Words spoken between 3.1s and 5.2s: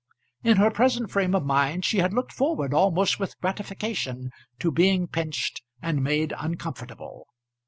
with gratification to being